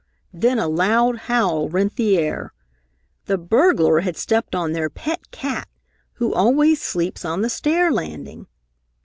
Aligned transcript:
Then 0.33 0.57
a 0.57 0.67
loud 0.67 1.15
howl 1.29 1.69
rent 1.69 1.95
the 1.95 2.17
air. 2.17 2.53
The 3.25 3.37
burglar 3.37 3.99
had 3.99 4.17
stepped 4.17 4.55
on 4.55 4.71
their 4.71 4.89
pet 4.89 5.29
cat, 5.29 5.67
who 6.13 6.33
always 6.33 6.81
sleeps 6.81 7.23
on 7.23 7.43
the 7.43 7.49
stair 7.51 7.91
landing! 7.91 8.47